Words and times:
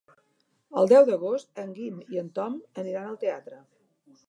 El 0.81 0.89
deu 0.91 1.05
d'agost 1.09 1.61
en 1.65 1.69
Guim 1.77 2.01
i 2.15 2.23
en 2.23 2.33
Tom 2.39 2.57
aniran 2.85 3.13
al 3.13 3.21
teatre. 3.27 3.63